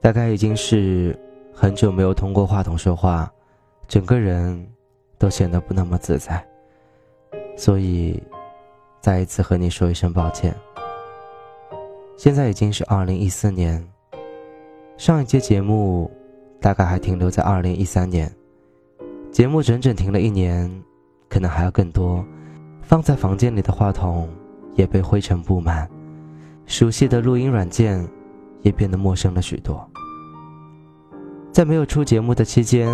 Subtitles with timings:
[0.00, 1.18] 大概已经是
[1.52, 3.30] 很久没有通过话筒说话，
[3.86, 4.66] 整个人
[5.18, 6.42] 都显得不那么自在，
[7.56, 8.22] 所以
[9.00, 10.54] 再一次和你说一声抱歉。
[12.16, 13.86] 现在已经是二零一四年，
[14.96, 16.10] 上一节节目
[16.60, 18.30] 大概还停留在二零一三年，
[19.30, 20.70] 节目整整停了一年，
[21.28, 22.24] 可能还要更多。
[22.82, 24.28] 放在房间里的话筒
[24.74, 25.88] 也被灰尘布满，
[26.66, 28.06] 熟悉的录音软件
[28.62, 29.88] 也变得陌生了许多。
[31.52, 32.88] 在没有出节目的期间，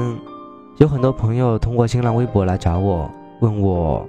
[0.79, 4.07] 有很多朋友通过新浪微博来找我，问我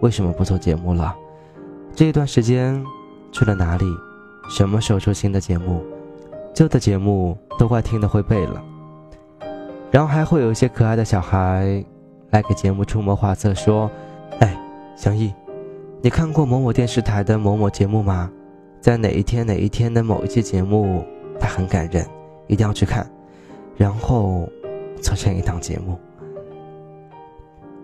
[0.00, 1.14] 为什么不做节目了。
[1.94, 2.84] 这一段时间
[3.32, 3.86] 去了哪里？
[4.50, 5.84] 什么时候出新的节目？
[6.54, 8.62] 旧的节目都快听得会背了。
[9.90, 11.84] 然后还会有一些可爱的小孩
[12.30, 13.90] 来给节目出谋划策，说
[14.40, 14.58] ：“哎，
[14.96, 15.32] 祥义，
[16.02, 18.30] 你看过某某电视台的某某节目吗？
[18.80, 21.04] 在哪一天哪一天的某一期节目，
[21.38, 22.06] 它很感人，
[22.46, 23.08] 一定要去看。”
[23.76, 24.48] 然后
[25.00, 25.96] 做成一档节目，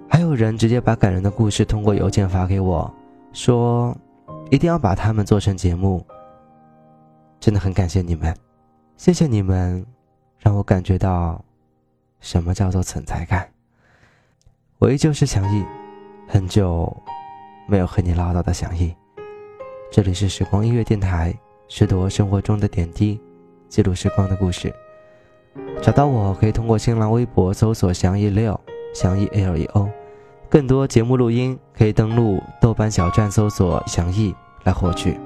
[0.09, 2.93] 还有人直接把感人的故事通过邮件发给我，
[3.33, 3.97] 说
[4.51, 6.05] 一定要把他们做成节目。
[7.39, 8.35] 真的很感谢你们，
[8.97, 9.87] 谢谢你们，
[10.41, 11.41] 让我感觉到
[12.19, 13.49] 什么叫做存在感。
[14.79, 15.65] 我依旧是想义，
[16.27, 16.93] 很久
[17.69, 18.93] 没有和你唠叨的想义。
[19.95, 21.33] 这里是时光音乐电台，
[21.69, 23.17] 拾掇生活中的点滴，
[23.69, 24.75] 记录时光的故事。
[25.81, 28.59] 找到我可以通过新浪微博搜索“祥一六”，
[28.93, 29.89] 祥一 L E O，
[30.49, 34.35] 更多节目录音可以登录豆瓣小站搜索“祥一”
[34.67, 35.17] 来获取。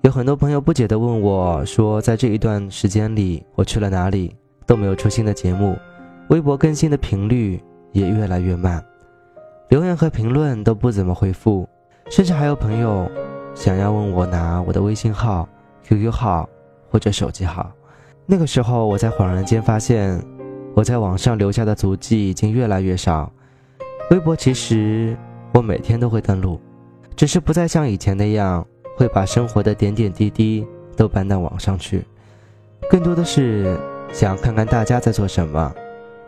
[0.00, 5.76] 有很多朋友不解地问我说，在这一段时间里我去了哪里，都没有出新的节目，
[6.30, 8.82] 微博更新的频率也越来越慢，
[9.68, 11.68] 留言和评论都不怎么回复，
[12.10, 13.10] 甚至还有朋友
[13.54, 15.48] 想要问我拿我的微信号、
[15.84, 16.48] QQ 号
[16.90, 17.70] 或者手机号。
[18.26, 20.22] 那个时候，我才恍然间发现，
[20.74, 23.30] 我在网上留下的足迹已经越来越少。
[24.10, 25.16] 微博其实
[25.52, 26.60] 我每天都会登录，
[27.14, 28.66] 只是不再像以前那样
[28.96, 30.66] 会把生活的点点滴滴
[30.96, 32.04] 都搬到网上去，
[32.90, 33.78] 更多的是
[34.12, 35.74] 想看看大家在做什么，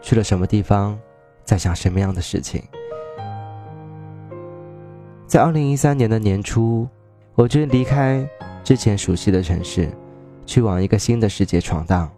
[0.02, 0.98] 去了什么地方，
[1.44, 2.62] 在想什么样的事情。
[5.30, 6.88] 在二零一三年的年初，
[7.36, 8.28] 我决定离开
[8.64, 9.88] 之前熟悉的城市。
[10.44, 12.10] 去往一个新的世界闯荡，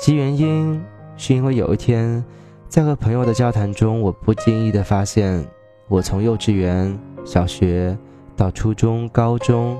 [0.00, 0.82] 其原因
[1.18, 2.24] 是因为有一天，
[2.66, 5.46] 在和朋友的交谈中，我不经意的发现，
[5.88, 7.94] 我从幼稚园、小学
[8.34, 9.78] 到初中、高中，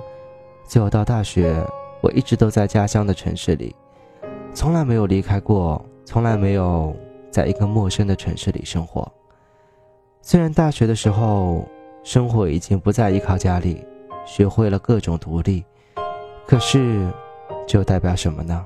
[0.66, 1.56] 最后到大学，
[2.02, 3.74] 我一直都在家乡的城市里，
[4.52, 6.94] 从来没有离开过，从来没有
[7.30, 9.10] 在一个陌生的城市里生活。
[10.20, 11.66] 虽然大学的时候，
[12.08, 13.84] 生活已经不再依靠家里，
[14.24, 15.62] 学会了各种独立，
[16.46, 17.06] 可是。
[17.66, 18.64] 就代表什么呢？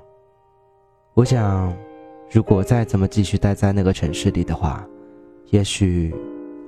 [1.14, 1.76] 我想，
[2.30, 4.86] 如果再这么继续待在那个城市里的话，
[5.50, 6.14] 也许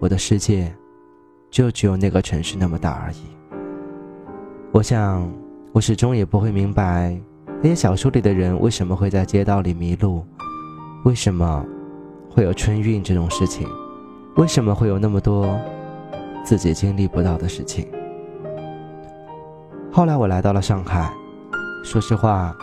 [0.00, 0.74] 我的世界
[1.48, 3.18] 就只有那个城市那么大而已。
[4.72, 5.30] 我想，
[5.72, 7.16] 我始终也不会明白
[7.62, 10.24] 那些小说里的人为什么会在街道里迷路，
[11.04, 11.64] 为什么
[12.28, 13.68] 会有春运这种事情，
[14.34, 15.56] 为什么会有那么多
[16.44, 17.88] 自己经历不到的事情。
[19.90, 21.10] 后来，我来到了上海。
[21.82, 22.54] 说实话，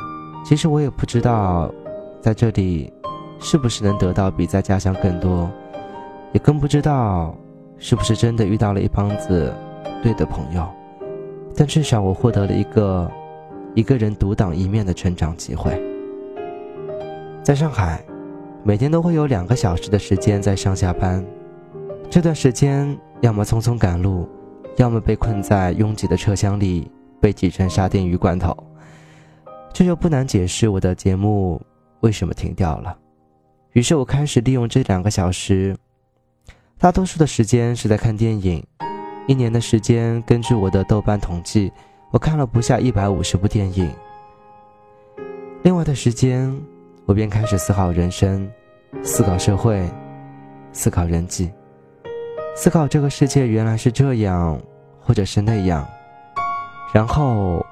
[0.45, 1.71] 其实我也不知道，
[2.21, 2.91] 在这里
[3.39, 5.49] 是不是能得到比在家乡更多，
[6.33, 7.35] 也更不知道
[7.77, 9.53] 是不是真的遇到了一帮子
[10.01, 10.67] 对的朋友。
[11.55, 13.11] 但至少我获得了一个
[13.75, 15.71] 一个人独当一面的成长机会。
[17.43, 18.03] 在上海，
[18.63, 21.23] 每天都会有两个小时的时间在上下班，
[22.09, 24.27] 这段时间要么匆匆赶路，
[24.77, 26.89] 要么被困在拥挤的车厢里，
[27.19, 28.55] 被挤成沙丁鱼罐头。
[29.71, 31.61] 这就不难解释我的节目
[32.01, 32.97] 为什么停掉了。
[33.73, 35.77] 于是我开始利用这两个小时，
[36.77, 38.61] 大多数的时间是在看电影。
[39.27, 41.71] 一年的时间，根据我的豆瓣统计，
[42.11, 43.89] 我看了不下一百五十部电影。
[45.63, 46.53] 另外的时间，
[47.05, 48.49] 我便开始思考人生，
[49.03, 49.87] 思考社会，
[50.73, 51.51] 思考人际，
[52.55, 54.59] 思考这个世界原来是这样，
[54.99, 55.87] 或者是那样，
[56.93, 57.65] 然后。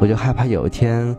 [0.00, 1.16] 我就害怕有一天，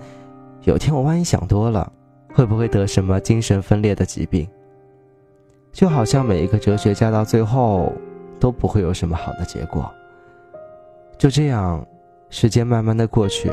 [0.63, 1.89] 有一天我万一想多了，
[2.33, 4.47] 会不会得什么精神分裂的疾病？
[5.71, 7.91] 就好像每一个哲学家到最后
[8.37, 9.89] 都不会有什么好的结果。
[11.17, 11.83] 就这样，
[12.29, 13.49] 时间慢慢的过去，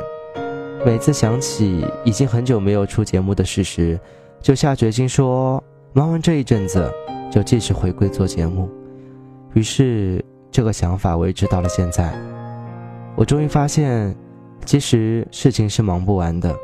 [0.84, 3.98] 每次想起已经很久没有出节目的事实，
[4.40, 5.62] 就下决心说，
[5.92, 6.92] 忙完这一阵子，
[7.30, 8.68] 就继续回归做节目。
[9.54, 12.12] 于是，这个想法维持到了现在。
[13.16, 14.16] 我终于发现。
[14.64, 16.54] 其实事情是忙不完的，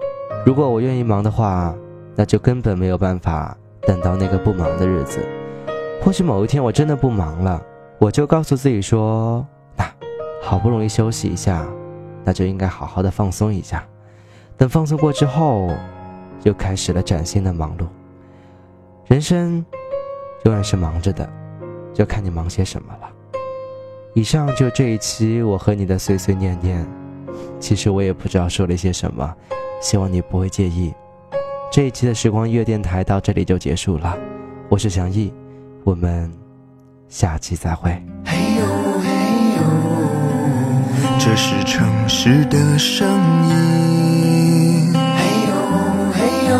[0.46, 1.74] 如果我愿意忙的话，
[2.14, 5.18] 那就根本没有办法等到那个不忙的日子。
[6.00, 7.60] 或许某一天我真的不忙了，
[7.98, 9.44] 我就告诉自己说
[9.76, 9.84] ：“那
[10.40, 11.66] 好不容易休息一下，
[12.22, 13.84] 那就应该好好的放松一下。
[14.56, 15.68] 等放松过之后，
[16.44, 17.86] 又开始了崭新的忙碌。
[19.08, 19.66] 人生
[20.44, 21.28] 永远是忙着的，
[21.94, 23.08] 就看你忙些什么了。”
[24.14, 26.84] 以上就这一期我和你的碎碎念念，
[27.60, 29.32] 其实我也不知道说了些什么，
[29.80, 30.92] 希望你不会介意。
[31.70, 34.18] 这一期的时光音乐电台到这里就结束了，
[34.68, 35.32] 我是祥毅，
[35.84, 36.32] 我们
[37.08, 37.90] 下期再会。
[38.24, 38.66] 嘿呦
[38.98, 39.08] 嘿
[39.56, 39.62] 呦，
[41.20, 43.06] 这是城市的声
[43.48, 44.92] 音。
[44.94, 44.98] 嘿
[45.46, 45.52] 呦
[46.12, 46.18] 嘿
[46.48, 46.56] 呦，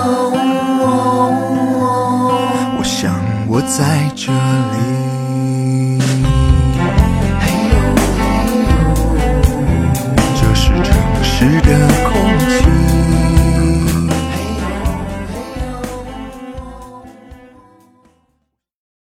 [2.79, 4.98] 我想我在这里。